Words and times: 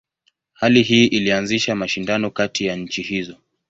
Hali 0.53 0.83
hii 0.83 1.05
ilianzisha 1.05 1.75
mashindano 1.75 2.31
kati 2.31 2.65
ya 2.65 2.75
nchi 2.75 3.01
hizo. 3.01 3.37